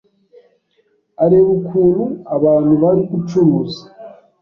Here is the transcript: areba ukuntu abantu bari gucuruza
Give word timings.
areba 1.23 1.49
ukuntu 1.57 2.03
abantu 2.35 2.71
bari 2.81 3.01
gucuruza 3.11 3.81